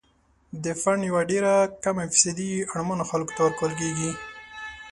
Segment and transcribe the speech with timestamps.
[0.63, 1.53] د فنډ یوه ډیره
[1.83, 4.11] کمه فیصدي اړمنو خلکو ته ورکول کیږي.